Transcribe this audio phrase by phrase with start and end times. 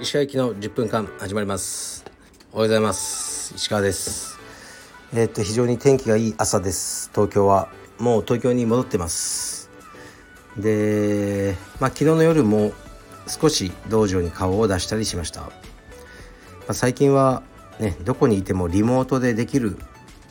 [0.00, 2.04] 石川行きの10分間始まります。
[2.52, 3.54] おはようございます。
[3.56, 4.38] 石川です。
[5.12, 7.10] えー、っと非常に天気がいい朝です。
[7.12, 7.68] 東京は。
[7.98, 9.68] もう東京に戻ってます。
[10.56, 12.72] でまあ昨日の夜も
[13.26, 15.48] 少し道場に顔を出したりしました、ま
[16.68, 17.42] あ、最近は
[17.80, 19.76] ねどこにいてもリモートでできる、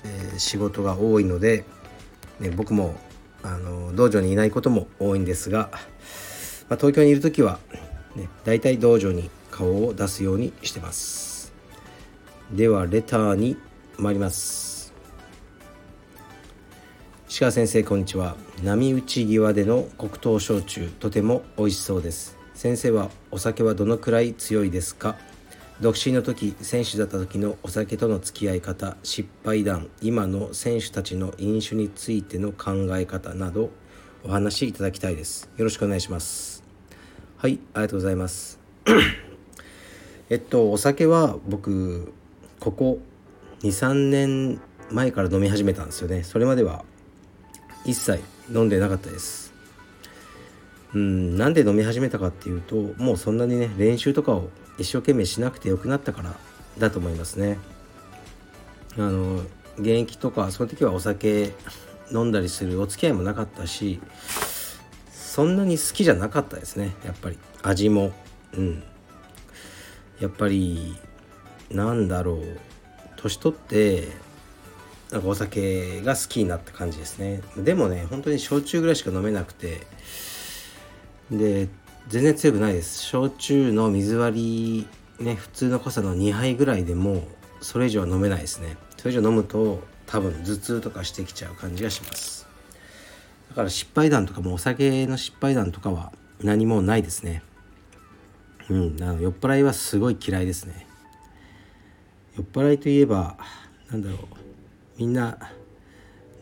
[0.06, 1.66] えー、仕事が多いので、
[2.40, 2.96] ね、僕も
[3.44, 5.70] あの道場にいないことも多いんですが、
[6.70, 7.60] まあ、東京にいる時は、
[8.16, 11.54] ね、大体道場に顔を出すようにしてます。
[12.52, 13.58] ではレターに
[13.98, 14.94] 参ります。
[17.30, 18.36] 石川先生こんにちは。
[18.64, 22.38] 波打ち際での黒糖焼酎とても美味しそうです。
[22.54, 25.18] 先生はお酒はどのくらい強いですか？
[25.84, 33.70] 独身の時選手だった時のお酒との付き合い方失敗談今の選手たちの飲酒についての考え方など
[34.24, 35.50] お話しいただきたいです。
[35.58, 36.64] よろしくお願いします。
[37.36, 38.62] はいありがとうございます。
[40.32, 42.14] えっとお酒は僕
[42.62, 43.00] ここ
[43.64, 46.24] 23年前から飲み始めたんですよね。
[46.24, 46.86] それまでは
[47.84, 48.22] 一切
[48.54, 49.52] 飲んでなかったです。
[50.94, 56.36] うんなんで飲み始めたかっていうともうそんなにね練習とかを一生懸命しなくてよくなったから
[56.78, 57.60] だと思いますね。
[58.98, 59.42] あの
[59.78, 61.54] 現役とかその時はお酒
[62.12, 64.00] 飲んだりするお付き合いもなかったし
[65.12, 66.94] そんなに好きじゃなかったですね。
[67.04, 68.12] やっぱり味も。
[68.56, 68.84] うん。
[70.20, 70.96] やっぱり
[71.72, 72.60] なんだろう。
[73.16, 74.10] 年取って
[75.12, 77.42] なんかお酒が好きになった感じですね。
[77.58, 79.88] でもね本当に焼酎ぐらいしか飲めなくて。
[81.32, 81.68] で
[82.08, 83.04] 全然強くないです。
[83.04, 84.88] 焼酎の水割
[85.20, 87.24] りね普通の濃さの2杯ぐらいでも
[87.62, 88.78] それ以上は飲めないですね。
[88.98, 92.48] それ以上飲むと多分頭痛とかしてきちゃう感じがします。
[93.50, 96.12] だから失敗談とかもお酒の失敗談とかは
[96.42, 97.44] 何もないですね。
[98.70, 100.88] うんあの酔っ払いはすごい嫌いですね。
[102.36, 103.38] 酔っ払いといえば
[103.92, 104.20] なんだろう。
[104.98, 105.38] みんな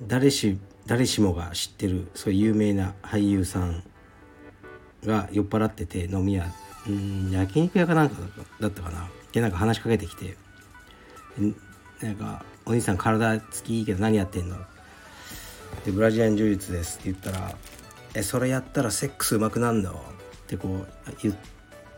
[0.07, 3.83] 誰し誰しもが知ってるそういう有名な俳優さん
[5.06, 6.51] が酔っ払ってて飲み屋。
[6.88, 8.16] うん焼肉屋かなんか
[8.59, 9.07] だったかな。
[9.31, 10.35] でなんか話しかけてきて。
[12.01, 14.57] なんか「お兄さん体つきいいけど何やってんの?」
[15.85, 17.56] で「ブラジアン柔術です」って言ったら
[18.13, 19.91] 「えそれやったらセックスうまくなんの?」
[20.44, 21.35] ってこう言っ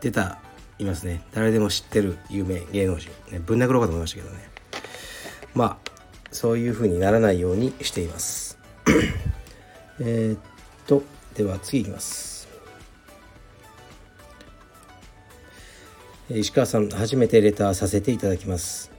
[0.00, 0.38] てた
[0.78, 1.22] いますね。
[1.32, 4.48] 誰でも知ってる有名芸能人、ね、ぶん殴ろうかと思いましたけどね。
[5.54, 5.90] まあ
[6.30, 8.58] そういう風にならないようにしています。
[10.00, 11.02] えっと
[11.34, 12.33] では次いきます。
[16.30, 18.90] 石川さん初めてレターさせていただきます、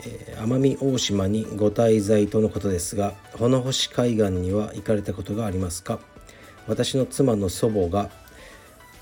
[0.00, 6.00] えー、奄美大島にご滞在とのことですが穂星海岸には行かれたことがありますか？
[6.66, 8.10] 私の妻の祖母が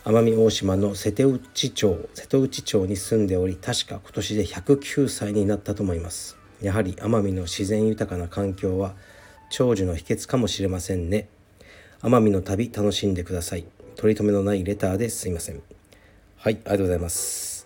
[0.05, 6.37] 奄美大島の瀬戸内町瀬戸内町に住んでおり確か今年で109歳になったと思います。
[6.61, 8.95] やはり奄美の自然豊かな環境は
[9.51, 11.29] 長寿の秘訣かもしれませんね。
[12.03, 13.65] 奄美の旅楽しんでください。
[13.97, 15.63] 取り留めのないレターですいません。
[16.37, 17.60] はいありがとうございます。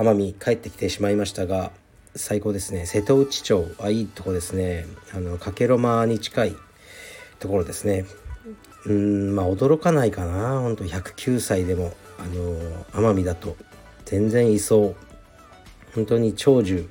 [0.00, 1.72] 奄美帰ってきてしまいましたが
[2.16, 2.86] 最高ですね。
[2.86, 4.86] 瀬戸内町あいいとこですね。
[5.14, 6.56] あの加計呂麻に近い
[7.38, 8.06] ところですね。
[8.86, 10.60] うんまあ驚かないかな。
[10.60, 13.56] 本当109歳でもあの奄美だと。
[14.06, 14.96] 全然いそう。
[15.94, 16.88] 本当に長寿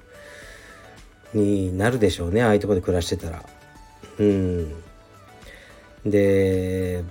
[1.34, 2.44] になるでしょうね。
[2.44, 3.44] ああいうとこで暮らしてたら。
[4.20, 4.74] うん。
[6.06, 7.04] で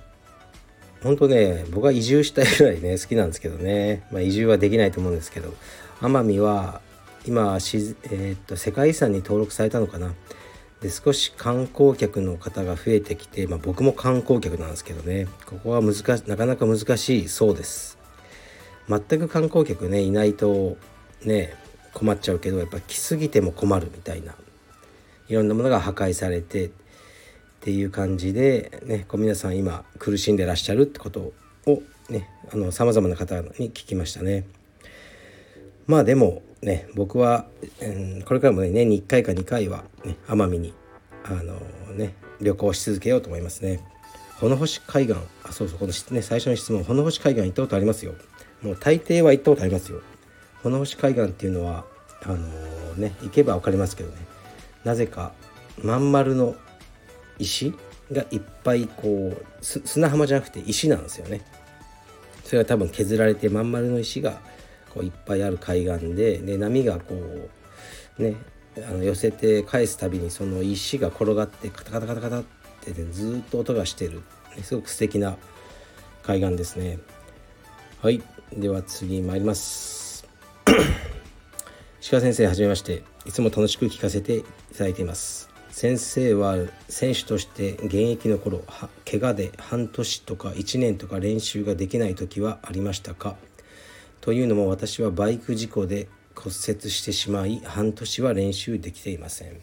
[1.03, 5.53] 本当ね僕は移住したいぐらいね好きなんですけどね、まあ、移住はできないと思うんですけど。
[6.01, 6.81] 奄美は
[7.25, 10.13] 今し、えー、っと世界遺産に登録されたのかな。
[10.81, 15.27] で少し観光客の方が増えてきて、まあ、僕も観光客なんですけどね。
[15.45, 15.93] ここは難
[16.27, 17.97] なかなか難しいそうです。
[18.87, 20.77] 全く観光客ねいないと
[21.23, 21.53] ね
[21.93, 24.35] 困っちゃうけどやっぱ来すぎても困るみたいな。
[25.27, 26.71] いろんなものが破壊されてっ
[27.59, 31.33] ていう感じでねこう皆さん今苦しんでらっしゃるってこと
[31.67, 34.45] をねあの様々な方に聞きましたね。
[35.89, 37.47] まあでもね僕は、
[37.81, 40.75] うん、これからもね年に1回か2回は、ね、奄美に
[41.23, 41.55] あの
[41.95, 43.83] ね旅行し続けようと思いますね。
[44.39, 48.13] 穂星海岸あそうそうこの、ね、最初の質問穂星海岸行ったことありますよ。
[48.61, 50.01] もう大抵は行ったことありますよ。
[50.61, 51.85] 穂星海岸っていうのは
[52.21, 54.17] あのー、ね行けば分かりますけどね
[54.83, 55.31] なぜか
[55.81, 56.55] まん丸の
[57.39, 57.73] 石
[58.11, 61.41] がいっぱいこう砂浜じゃなくて石なんですよね。
[62.43, 64.39] それが多分削られてまん丸の石が
[64.93, 67.15] こういっぱいある海岸でで波がこ
[68.19, 68.35] うね
[68.77, 72.43] あの寄せて返すたびにその石が転がってカタカタカタカタっ
[72.81, 74.21] てねずっと音がしてる。
[74.63, 75.37] すごく素敵な
[76.23, 76.99] 海岸ですね。
[78.01, 78.21] はい。
[78.55, 80.27] では次参ります。
[82.11, 83.03] 鹿先生はじめまして。
[83.25, 84.43] いつも楽しく聞かせてい
[84.75, 85.49] ただいています。
[85.69, 86.55] 先生は
[86.87, 88.63] 選手として現役の頃
[89.09, 93.35] 怪我で半年とか1年とか練習ができない時はありましたか？
[94.21, 99.59] というのも私はバイク事故で骨折してしまい半年は練習できていません。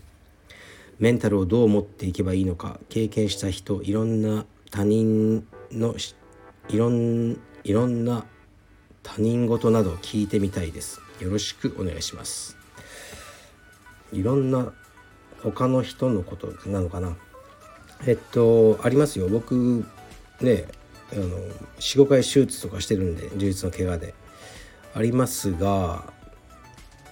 [0.99, 5.95] メンタルをどう持っていけばいいのか経験した人いろんな他人の
[6.69, 8.25] いろんいろんな
[9.03, 11.01] 他人事など聞いてみたいです。
[11.21, 12.57] よろしくお願いします。
[14.13, 14.73] いろんな
[15.43, 17.17] 他の人のことなのかな。
[18.07, 19.29] えっとありますよ。
[19.29, 19.85] 僕
[20.41, 20.65] ね
[21.13, 21.39] あの
[21.79, 24.15] 45回手術とかしてるんで充実の怪我で。
[24.97, 26.05] ありますが、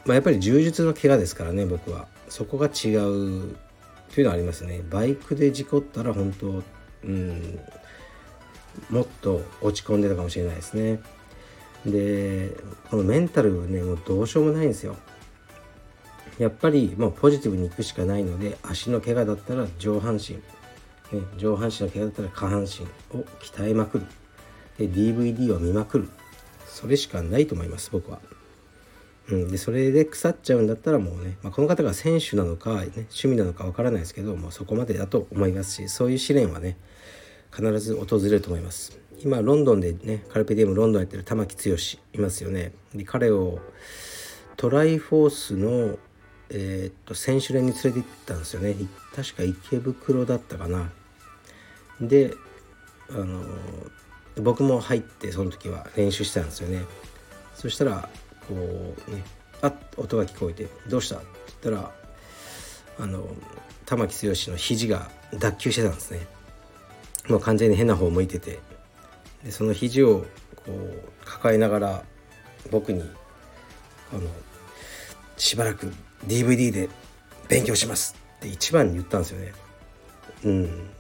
[0.06, 2.08] まあ、やっぱり充実の怪我ですからね僕は。
[2.31, 3.56] そこが違う
[4.12, 4.82] というのはありますね。
[4.88, 6.62] バイクで事故ったら本当
[7.04, 7.60] うん
[8.88, 11.00] もっと落ち込んでたかもしれないですね。
[11.84, 12.56] で
[12.90, 14.96] このメンタルはねもうどうしようもないんですよ。
[16.38, 20.37] やっぱりもうポジティブにいくしかないので足の怪我だったら上半身、
[21.16, 22.87] ね、上半身の怪我だったら下半身
[23.19, 24.06] を鍛えまくる。
[24.78, 26.08] で DVD を見まくる。
[26.75, 28.21] それしかないと思います僕は。
[29.29, 36.76] うん、でそれで腐っちゃうんだったらもうね、まあ、この方が選手なのか、ね、趣味なのかわからないですけどもうそこまでだと思いますしそういう試練はね
[37.50, 38.99] 必ず訪れると思います。
[39.23, 41.76] 今ロンドンでねカルペディウムロンドンやってる玉木剛
[42.12, 42.73] いますよね。
[42.94, 43.61] で彼を
[44.56, 45.97] トライフォースの
[46.50, 48.75] えー、っと選手連に連れて行ったんですよね
[49.15, 50.91] 確か池袋だったかな
[52.00, 52.35] で
[53.11, 53.43] あの
[54.36, 56.84] 僕も入ってその時は練習してたんですよね。
[57.54, 58.08] そしたら
[58.48, 58.54] こ
[59.08, 59.22] うね
[59.62, 61.26] あっ音が聞こえて「どうした?」って
[61.62, 61.92] 言ったら
[62.98, 63.26] あの
[63.86, 66.26] 玉木剛の肘が脱臼してたんですね。
[67.28, 68.60] もう完全に変な方向いてて。
[69.44, 70.25] でその肘を
[70.64, 72.04] こう抱えながら
[72.70, 73.02] 僕に
[74.10, 74.22] あの
[75.37, 75.92] しばらく
[76.26, 76.88] DVD で
[77.48, 79.52] 勉強しますって一番に言ったんですよね。
[80.44, 80.90] うん。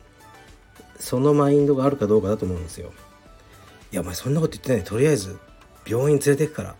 [0.98, 2.92] そのマインドがあるかどうかだと思うんですよ。
[3.94, 4.82] いやお前そんなこと言ってない。
[4.82, 5.38] とりあえず
[5.86, 6.70] 病院連れてくから。
[6.72, 6.78] って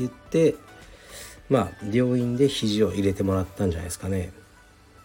[0.00, 0.56] 言って
[1.48, 4.32] まあ病院で肘を入れてもらったんじゃないですかね。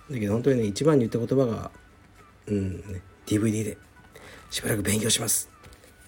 [0.09, 1.69] だけど本当にね一番に言った言葉が
[2.47, 3.77] うんね DVD で
[4.49, 5.51] しばらく勉強します。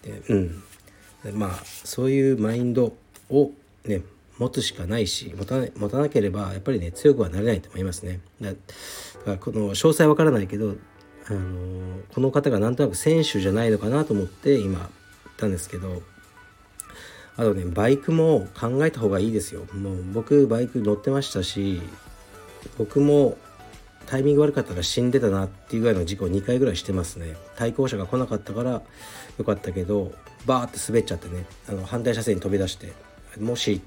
[0.01, 0.63] でうん。
[1.35, 2.97] まあそういうマインド
[3.29, 3.51] を
[3.85, 4.01] ね
[4.39, 8.21] 持つしかないし持た持たなければやっぱりね強くはなれないと思いますね。
[8.41, 8.57] だか
[9.25, 10.77] らこの詳細わからないけど、
[11.27, 14.89] あの、この方がなんとなく選手じゃないのかなと思って今
[15.37, 16.01] ったんですけど
[17.37, 19.65] あとねバイクも考えた方がいいですよ。
[19.73, 21.79] もう僕バイク乗ってましたし
[22.79, 23.37] 僕も
[24.07, 28.81] タイミング悪かったら死んでたなっていうぐらいの事故2回ぐらいしてますね対向車が来なかったから
[29.37, 30.13] よかったけど
[30.45, 32.93] バーって滑っちゃってねあの反対車線に飛び出して
[33.39, 33.81] もし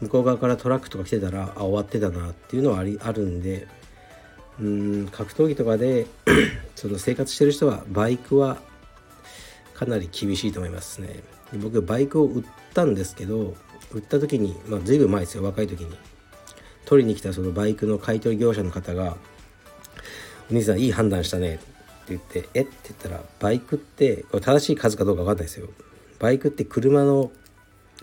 [0.00, 3.66] 向こう側からトラックとか来てたらあ終わってたなっていうのはありあるんで
[4.60, 6.06] うん格闘技とかで
[6.76, 8.58] その生活してる人はバイクは
[9.84, 11.22] かなり厳しいと思いますね。
[11.54, 12.44] 僕バイクを売っ
[12.74, 13.54] たんですけど
[13.92, 15.44] 売った時にまあ随分前ですよ。
[15.44, 15.96] 若い時に。
[16.84, 19.16] 取りに来たそのバイクの買い取り業者の方が
[20.50, 21.64] 「お兄さんいい判断したね」って
[22.08, 22.62] 言って「え？
[22.62, 25.68] っ?」て言ったらバイクってこれ正しい数かどうか分かんないですよ。
[26.18, 27.30] バイクって車の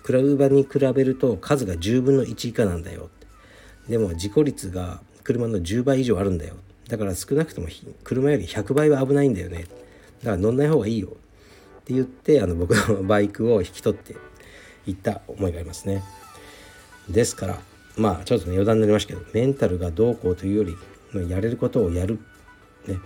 [0.06, 3.10] 比べに比べると数が10分の1以下なんだよ。
[3.90, 6.56] でも事故率が車の10倍以上あるんだよ。
[6.88, 7.68] だから少なくとも
[8.04, 9.68] 車より100倍は危ないんだよね。
[10.24, 11.16] だから乗んない方がいいよ。
[11.90, 14.16] って言ってあの僕の バイクを引き取って
[14.86, 16.04] いった思いがありますね。
[17.10, 17.60] ですから
[17.98, 20.76] まあちょっと、ね、余談になりましたけどメンタルがどうこうというよ
[21.16, 22.20] りやれることをやる
[22.86, 23.00] ね。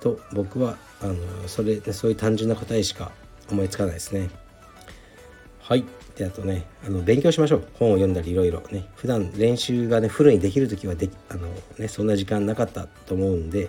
[0.00, 1.16] と僕はあの
[1.48, 3.10] それそういう単純な答えしか
[3.50, 4.30] 思いつかないですね。
[5.60, 5.84] はい。
[6.14, 7.68] であとねあの勉強しましょう。
[7.74, 8.86] 本を読んだりいろいろね。
[8.94, 11.48] 普段練習がねフルにできる時はであの、
[11.78, 13.68] ね、そんな時間なかったと思うんで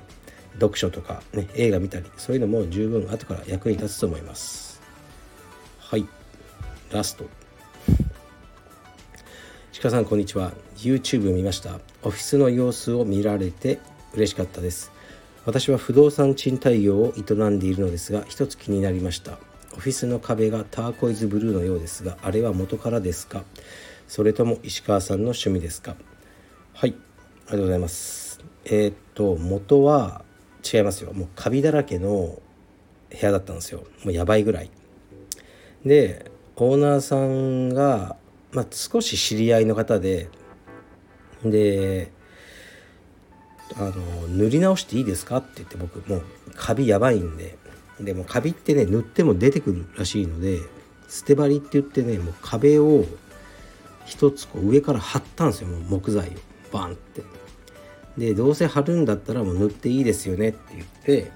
[0.59, 4.81] 読書とか、ね、映画見たりそういうのも十分後から役に立つと思います。
[5.79, 6.05] はい。
[6.91, 7.25] ラスト。
[9.79, 10.53] 鹿さんこんにちは。
[10.77, 11.79] YouTube 見ました。
[12.03, 13.79] オフィスの様子を見られて
[14.13, 14.91] 嬉しかったです。
[15.45, 19.37] 私は不動産賃貸業を営んでいるのですが一つ気になりました。
[19.73, 23.43] オフィスの壁がターコイズブルーのようですがあれは元からですか？
[24.07, 25.95] それとも石川さんの趣味ですか？
[26.73, 26.95] はい。
[27.47, 28.41] ありがとうございます。
[28.65, 30.25] えー、っと元は
[30.73, 32.39] 違いますよもうカビだらけの
[33.09, 34.71] 部屋だったんですよもうやばいぐらい
[35.85, 38.15] でオーナーさんが、
[38.51, 40.29] まあ、少し知り合いの方で
[41.43, 42.11] で
[43.75, 43.93] あの
[44.27, 46.23] 塗り直していいですか?」って言って僕もう
[46.55, 47.57] カビやばいんで
[47.99, 50.59] でもカビってね塗っても出てくるらしいので
[51.09, 53.05] 捨て張りって言ってねもう壁を
[54.05, 56.31] 一つこう上から貼ったんですよもう木材を
[56.71, 57.23] バンって。
[58.17, 61.31] でどうせ貼るんだったらもう塗っていいですよねって言って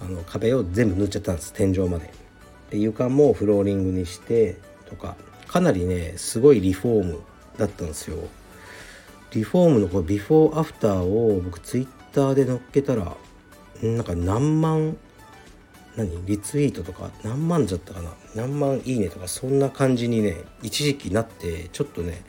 [0.00, 2.10] あの壁を全部塗っちゃったんです天井まで。
[2.70, 4.56] で床もフローリングにして
[4.88, 7.20] とかかなりねすごいリフォーム
[7.58, 8.16] だったんですよ。
[9.32, 13.16] リフォームのこのビフォーアフターを僕ツイッターで載っけたら
[13.82, 14.96] なんか何万
[15.96, 16.26] 何？
[16.26, 18.10] リツイートとか何万じゃったかな？
[18.34, 22.22] 何万いいねとかそんな感じにね一時期なってちょっとね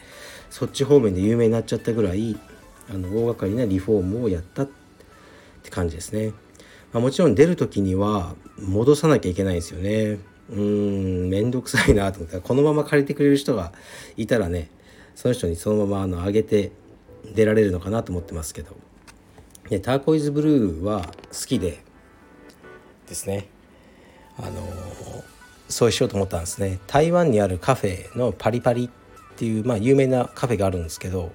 [0.50, 2.38] そっち方面で有名になっちゃったぐらい
[2.90, 4.70] あの大掛かりなリフォームをやったっ
[5.64, 6.30] て感じですね、
[6.94, 10.20] まあ、もちろん出る時には戻さなきゃいけないんですよね。
[10.50, 12.38] うーん面倒くさいなと思った。
[12.38, 13.74] らこのまま借りてくれる人が
[14.16, 14.70] いたらね
[15.16, 16.72] その人にそのままあの上げて
[17.34, 18.76] 出られるのかなと思ってますけど。
[19.70, 21.02] でターコイズブルーは
[21.32, 21.84] 好きで
[23.08, 23.50] ですね。
[24.38, 24.62] あの
[25.68, 26.80] そうしようと思ったんですね。
[26.88, 28.90] 台湾にあるカフェのパリパリっ
[29.36, 31.34] ていう、まあ、有名なカフェがあるんですけど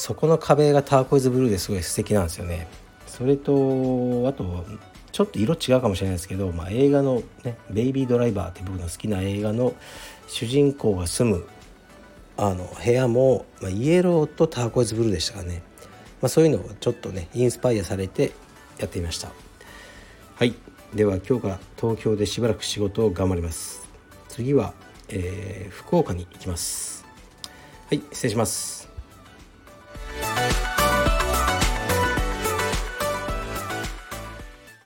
[0.00, 2.68] そこの壁がターコイズブルーですごい素敵なんですよね。
[3.06, 3.52] それと
[4.26, 4.64] あと
[5.12, 9.74] ちょっと色違うかもしれないですけど、まあ、映画のね「ベイビードライバー」って僕の好きな映画の
[10.26, 11.46] 主人公が住む
[12.38, 15.62] あの部屋も、まあ、イエローとターコイズブルーでしたかね、
[16.22, 18.32] まあ、そういうのをちょっとねインスパイアされて
[18.78, 19.30] やってみました。
[20.36, 20.54] はい。
[20.94, 23.86] では今日から東京でしばらく仕事を頑張ります。
[24.28, 24.72] 次は、
[25.10, 27.04] えー、福岡に行きます。
[27.88, 28.79] はい失礼します。